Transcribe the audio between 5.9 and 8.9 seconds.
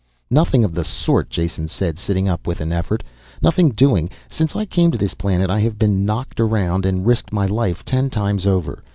knocked around, and risked my life ten times over.